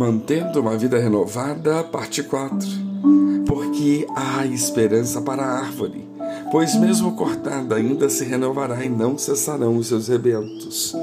Mantendo 0.00 0.62
uma 0.62 0.78
vida 0.78 0.98
renovada, 0.98 1.84
parte 1.84 2.22
4. 2.22 2.66
Porque 3.46 4.06
há 4.16 4.46
esperança 4.46 5.20
para 5.20 5.42
a 5.42 5.58
árvore, 5.58 6.08
pois 6.50 6.74
mesmo 6.74 7.12
cortada 7.12 7.74
ainda 7.74 8.08
se 8.08 8.24
renovará 8.24 8.82
e 8.82 8.88
não 8.88 9.18
cessarão 9.18 9.76
os 9.76 9.88
seus 9.88 10.08
rebentos. 10.08 10.96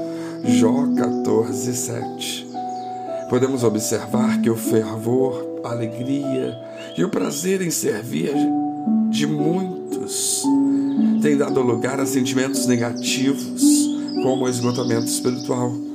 Jó 0.44 0.84
14, 0.96 1.76
7. 1.76 2.48
Podemos 3.30 3.62
observar 3.62 4.42
que 4.42 4.50
o 4.50 4.56
fervor, 4.56 5.60
a 5.62 5.70
alegria 5.70 6.58
e 6.96 7.04
o 7.04 7.08
prazer 7.08 7.62
em 7.62 7.70
servir 7.70 8.34
de 9.10 9.28
muitos 9.28 10.42
tem 11.22 11.36
dado 11.36 11.62
lugar 11.62 12.00
a 12.00 12.06
sentimentos 12.06 12.66
negativos, 12.66 13.62
como 14.24 14.44
o 14.44 14.48
esgotamento 14.48 15.06
espiritual. 15.06 15.87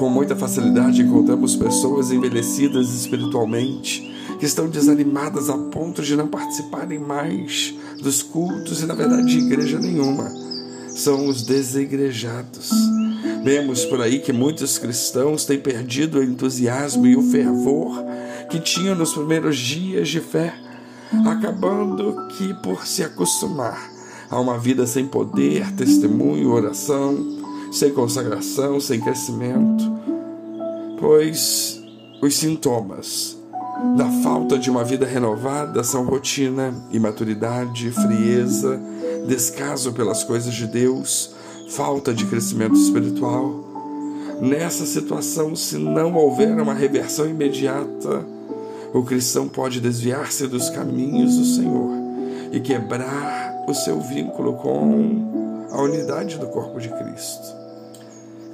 Com 0.00 0.08
muita 0.08 0.34
facilidade 0.34 1.02
encontramos 1.02 1.54
pessoas 1.54 2.10
envelhecidas 2.10 2.88
espiritualmente 2.88 4.10
que 4.38 4.46
estão 4.46 4.66
desanimadas 4.66 5.50
a 5.50 5.58
ponto 5.58 6.00
de 6.00 6.16
não 6.16 6.26
participarem 6.26 6.98
mais 6.98 7.74
dos 8.02 8.22
cultos 8.22 8.80
e, 8.80 8.86
na 8.86 8.94
verdade, 8.94 9.26
de 9.26 9.44
igreja 9.44 9.78
nenhuma. 9.78 10.32
São 10.88 11.26
os 11.26 11.42
desigrejados. 11.42 12.70
Vemos 13.44 13.84
por 13.84 14.00
aí 14.00 14.20
que 14.20 14.32
muitos 14.32 14.78
cristãos 14.78 15.44
têm 15.44 15.60
perdido 15.60 16.18
o 16.18 16.24
entusiasmo 16.24 17.06
e 17.06 17.14
o 17.14 17.22
fervor 17.30 18.02
que 18.48 18.58
tinham 18.58 18.94
nos 18.94 19.12
primeiros 19.12 19.58
dias 19.58 20.08
de 20.08 20.20
fé, 20.20 20.54
acabando 21.26 22.26
que 22.38 22.54
por 22.62 22.86
se 22.86 23.04
acostumar 23.04 23.90
a 24.30 24.40
uma 24.40 24.58
vida 24.58 24.86
sem 24.86 25.06
poder, 25.06 25.70
testemunho, 25.72 26.52
oração, 26.52 27.39
sem 27.70 27.92
consagração, 27.92 28.80
sem 28.80 29.00
crescimento, 29.00 29.84
pois 30.98 31.82
os 32.22 32.36
sintomas 32.36 33.38
da 33.96 34.06
falta 34.22 34.58
de 34.58 34.70
uma 34.70 34.84
vida 34.84 35.06
renovada 35.06 35.82
são 35.82 36.04
rotina, 36.04 36.74
imaturidade, 36.90 37.90
frieza, 37.90 38.78
descaso 39.26 39.92
pelas 39.92 40.22
coisas 40.22 40.52
de 40.52 40.66
Deus, 40.66 41.34
falta 41.70 42.12
de 42.12 42.26
crescimento 42.26 42.74
espiritual. 42.74 43.64
Nessa 44.40 44.84
situação, 44.84 45.56
se 45.56 45.78
não 45.78 46.14
houver 46.14 46.60
uma 46.60 46.74
reversão 46.74 47.28
imediata, 47.28 48.24
o 48.92 49.02
cristão 49.02 49.48
pode 49.48 49.80
desviar-se 49.80 50.46
dos 50.46 50.68
caminhos 50.70 51.36
do 51.36 51.44
Senhor 51.44 51.90
e 52.52 52.60
quebrar 52.60 53.64
o 53.68 53.74
seu 53.74 54.00
vínculo 54.00 54.54
com 54.54 55.68
a 55.70 55.80
unidade 55.80 56.38
do 56.38 56.48
corpo 56.48 56.80
de 56.80 56.88
Cristo. 56.88 57.60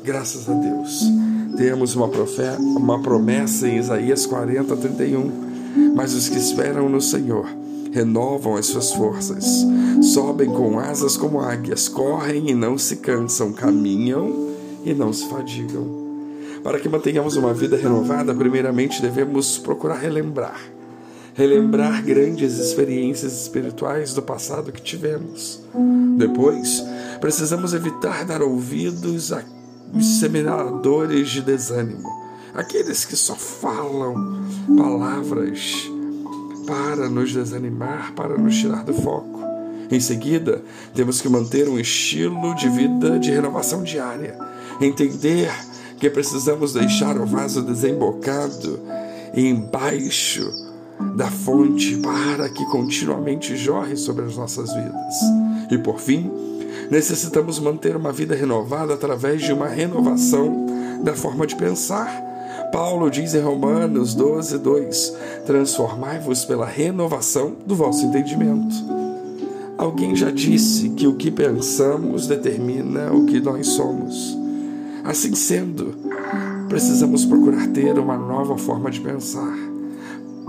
Graças 0.06 0.48
a 0.48 0.52
Deus. 0.52 1.02
Temos 1.56 1.96
uma, 1.96 2.06
profeta, 2.06 2.60
uma 2.60 3.02
promessa 3.02 3.66
em 3.66 3.78
Isaías 3.78 4.24
40, 4.24 4.76
31. 4.76 5.32
Mas 5.96 6.14
os 6.14 6.28
que 6.28 6.38
esperam 6.38 6.88
no 6.88 7.00
Senhor 7.00 7.44
renovam 7.92 8.54
as 8.54 8.66
suas 8.66 8.92
forças, 8.92 9.66
sobem 10.12 10.48
com 10.48 10.78
asas 10.78 11.16
como 11.16 11.40
águias, 11.40 11.88
correm 11.88 12.50
e 12.50 12.54
não 12.54 12.78
se 12.78 12.98
cansam, 12.98 13.52
caminham 13.52 14.52
e 14.84 14.94
não 14.94 15.12
se 15.12 15.28
fadigam. 15.28 15.84
Para 16.62 16.78
que 16.78 16.88
mantenhamos 16.88 17.36
uma 17.36 17.52
vida 17.52 17.76
renovada, 17.76 18.32
primeiramente 18.32 19.02
devemos 19.02 19.58
procurar 19.58 19.98
relembrar. 19.98 20.60
Relembrar 21.34 22.04
grandes 22.04 22.58
experiências 22.58 23.42
espirituais 23.42 24.14
do 24.14 24.22
passado 24.22 24.70
que 24.70 24.80
tivemos. 24.80 25.60
Depois, 26.16 26.80
precisamos 27.20 27.74
evitar 27.74 28.24
dar 28.24 28.40
ouvidos 28.40 29.32
a 29.32 29.42
os 29.96 30.20
semeadores 30.20 31.30
de 31.30 31.42
desânimo, 31.42 32.08
aqueles 32.54 33.04
que 33.04 33.16
só 33.16 33.34
falam 33.34 34.44
palavras 34.76 35.90
para 36.66 37.08
nos 37.08 37.32
desanimar, 37.32 38.12
para 38.14 38.36
nos 38.36 38.56
tirar 38.56 38.84
do 38.84 38.92
foco. 38.92 39.40
Em 39.90 40.00
seguida, 40.00 40.62
temos 40.94 41.20
que 41.20 41.28
manter 41.28 41.68
um 41.68 41.78
estilo 41.78 42.54
de 42.56 42.68
vida 42.68 43.18
de 43.18 43.30
renovação 43.30 43.82
diária, 43.82 44.36
entender 44.80 45.50
que 45.98 46.10
precisamos 46.10 46.72
deixar 46.72 47.16
o 47.18 47.24
vaso 47.24 47.62
desembocado 47.62 48.80
embaixo 49.34 50.50
da 51.14 51.30
fonte 51.30 51.96
para 51.98 52.48
que 52.48 52.64
continuamente 52.66 53.56
jorre 53.56 53.96
sobre 53.96 54.24
as 54.24 54.36
nossas 54.36 54.72
vidas. 54.74 55.14
E 55.70 55.78
por 55.78 56.00
fim, 56.00 56.30
necessitamos 56.90 57.58
manter 57.58 57.96
uma 57.96 58.12
vida 58.12 58.34
renovada 58.34 58.94
através 58.94 59.42
de 59.42 59.52
uma 59.52 59.66
renovação 59.66 60.66
da 61.02 61.14
forma 61.14 61.46
de 61.46 61.56
pensar. 61.56 62.24
Paulo 62.72 63.10
diz 63.10 63.34
em 63.34 63.40
Romanos 63.40 64.14
12, 64.14 64.58
2: 64.58 65.16
Transformai-vos 65.46 66.44
pela 66.44 66.66
renovação 66.66 67.54
do 67.66 67.74
vosso 67.74 68.04
entendimento. 68.06 68.74
Alguém 69.78 70.16
já 70.16 70.30
disse 70.30 70.90
que 70.90 71.06
o 71.06 71.16
que 71.16 71.30
pensamos 71.30 72.26
determina 72.26 73.12
o 73.12 73.26
que 73.26 73.40
nós 73.40 73.66
somos. 73.68 74.36
Assim 75.04 75.34
sendo, 75.34 75.94
precisamos 76.68 77.24
procurar 77.24 77.68
ter 77.68 77.98
uma 77.98 78.16
nova 78.16 78.56
forma 78.56 78.90
de 78.90 79.00
pensar 79.00 79.75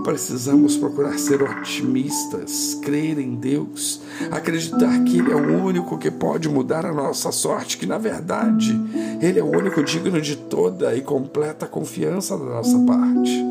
Precisamos 0.02 0.76
procurar 0.76 1.18
ser 1.18 1.42
otimistas, 1.42 2.78
crer 2.82 3.18
em 3.18 3.34
Deus, 3.34 4.00
acreditar 4.30 5.02
que 5.04 5.18
Ele 5.18 5.32
é 5.32 5.34
o 5.34 5.64
único 5.64 5.98
que 5.98 6.10
pode 6.10 6.48
mudar 6.48 6.86
a 6.86 6.92
nossa 6.92 7.32
sorte, 7.32 7.76
que 7.76 7.86
na 7.86 7.98
verdade 7.98 8.80
Ele 9.20 9.38
é 9.38 9.42
o 9.42 9.56
único 9.56 9.82
digno 9.82 10.20
de 10.20 10.36
toda 10.36 10.94
e 10.94 11.02
completa 11.02 11.66
confiança 11.66 12.38
da 12.38 12.44
nossa 12.44 12.78
parte. 12.80 13.48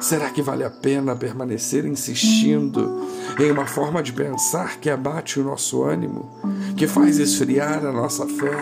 Será 0.00 0.30
que 0.30 0.42
vale 0.42 0.64
a 0.64 0.70
pena 0.70 1.16
permanecer 1.16 1.84
insistindo 1.84 3.06
em 3.38 3.50
uma 3.50 3.66
forma 3.66 4.02
de 4.02 4.12
pensar 4.12 4.78
que 4.78 4.88
abate 4.88 5.40
o 5.40 5.44
nosso 5.44 5.82
ânimo, 5.82 6.30
que 6.76 6.86
faz 6.86 7.18
esfriar 7.18 7.84
a 7.84 7.92
nossa 7.92 8.26
fé, 8.26 8.56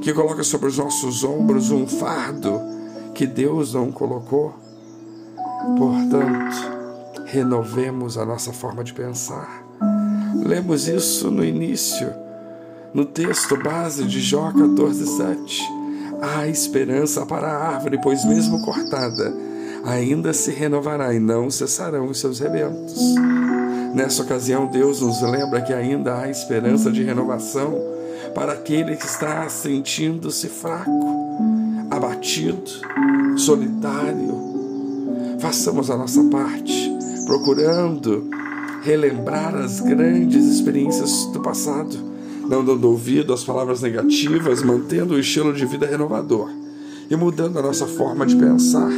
que 0.00 0.12
coloca 0.12 0.42
sobre 0.42 0.68
os 0.68 0.78
nossos 0.78 1.24
ombros 1.24 1.70
um 1.70 1.86
fardo 1.86 2.58
que 3.14 3.26
Deus 3.26 3.74
não 3.74 3.92
colocou? 3.92 4.54
Portanto, 5.76 6.72
renovemos 7.26 8.18
a 8.18 8.24
nossa 8.24 8.52
forma 8.52 8.84
de 8.84 8.92
pensar. 8.92 9.62
Lemos 10.44 10.88
isso 10.88 11.30
no 11.30 11.44
início, 11.44 12.12
no 12.92 13.04
texto 13.04 13.56
base 13.56 14.04
de 14.04 14.20
Jó 14.20 14.50
14:7. 14.52 15.62
Há 16.20 16.46
esperança 16.46 17.24
para 17.24 17.48
a 17.48 17.74
árvore, 17.74 17.98
pois 18.02 18.24
mesmo 18.24 18.62
cortada, 18.62 19.34
ainda 19.84 20.32
se 20.32 20.50
renovará 20.50 21.14
e 21.14 21.18
não 21.18 21.50
cessarão 21.50 22.06
os 22.06 22.20
seus 22.20 22.38
rebentos. 22.38 23.14
Nessa 23.94 24.22
ocasião, 24.22 24.66
Deus 24.66 25.00
nos 25.00 25.20
lembra 25.22 25.60
que 25.62 25.72
ainda 25.72 26.18
há 26.18 26.30
esperança 26.30 26.90
de 26.90 27.02
renovação 27.02 27.78
para 28.34 28.52
aquele 28.52 28.96
que 28.96 29.04
está 29.04 29.48
sentindo-se 29.48 30.48
fraco, 30.48 30.90
abatido, 31.90 32.70
solitário, 33.36 34.51
façamos 35.42 35.90
a 35.90 35.96
nossa 35.96 36.22
parte, 36.30 36.88
procurando 37.26 38.30
relembrar 38.84 39.56
as 39.56 39.80
grandes 39.80 40.46
experiências 40.46 41.26
do 41.32 41.40
passado, 41.40 41.98
não 42.48 42.64
dando 42.64 42.88
ouvido 42.88 43.32
às 43.32 43.42
palavras 43.42 43.82
negativas, 43.82 44.62
mantendo 44.62 45.14
o 45.14 45.18
estilo 45.18 45.52
de 45.52 45.66
vida 45.66 45.84
renovador 45.84 46.48
e 47.10 47.16
mudando 47.16 47.58
a 47.58 47.62
nossa 47.62 47.88
forma 47.88 48.24
de 48.24 48.36
pensar, 48.36 48.92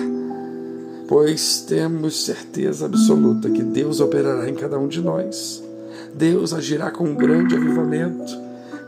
pois 1.08 1.62
temos 1.66 2.26
certeza 2.26 2.84
absoluta 2.84 3.48
que 3.48 3.62
Deus 3.62 4.00
operará 4.00 4.46
em 4.46 4.54
cada 4.54 4.78
um 4.78 4.86
de 4.86 5.00
nós. 5.00 5.62
Deus 6.14 6.52
agirá 6.52 6.90
com 6.90 7.04
um 7.04 7.14
grande 7.14 7.56
avivamento. 7.56 8.38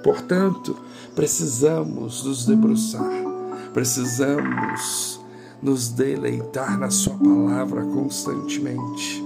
Portanto, 0.02 0.76
precisamos 1.14 2.22
nos 2.22 2.44
debruçar, 2.44 3.10
precisamos 3.72 5.24
nos 5.62 5.88
deleitar 5.88 6.78
na 6.78 6.91
Sua 6.91 7.14
palavra 7.14 7.82
constantemente, 7.82 9.22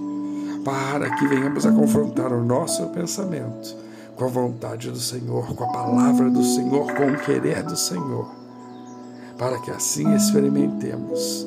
para 0.65 1.11
que 1.17 1.27
venhamos 1.27 1.67
a 1.67 1.73
confrontar 1.73 2.33
o 2.33 2.45
nosso 2.45 2.87
pensamento 2.89 3.77
com 4.17 4.25
a 4.25 4.29
vontade 4.29 4.91
do 4.91 4.99
Senhor, 4.99 5.55
com 5.55 5.65
a 5.65 5.73
palavra 5.73 6.29
do 6.29 6.45
Senhor, 6.45 6.93
com 6.93 7.07
o 7.07 7.19
querer 7.19 7.63
do 7.63 7.77
Senhor, 7.77 8.29
para 9.39 9.59
que 9.61 9.71
assim 9.71 10.15
experimentemos 10.15 11.47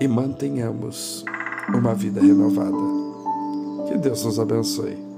e 0.00 0.08
mantenhamos 0.08 1.24
uma 1.68 1.94
vida 1.94 2.20
renovada. 2.20 2.76
Que 3.86 3.96
Deus 3.98 4.24
nos 4.24 4.40
abençoe. 4.40 5.11